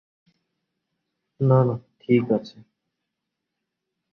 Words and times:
না 1.39 1.59
না 1.63 1.75
ঠিক 2.01 2.23
আছে। 2.31 2.57